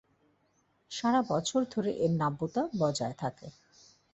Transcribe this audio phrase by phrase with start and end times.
[0.91, 3.47] সারা বছর ধরে এর নাব্যতা বজায় থাকে।